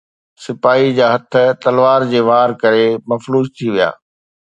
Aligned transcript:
سپاهيءَ 0.43 0.95
جا 0.99 1.07
هٿ 1.17 1.33
تلوار 1.67 2.01
جي 2.15 2.21
وار 2.31 2.49
ڪري 2.65 2.85
مفلوج 3.11 3.45
ٿي 3.57 3.67
ويا 3.73 3.89